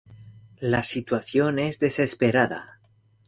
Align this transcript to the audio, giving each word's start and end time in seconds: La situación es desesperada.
La 0.61 0.81
situación 0.81 1.59
es 1.59 1.77
desesperada. 1.79 2.79